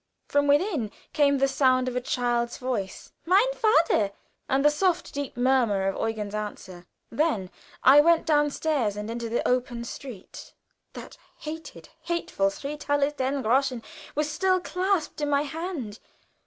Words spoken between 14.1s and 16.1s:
were still clasped in my hand.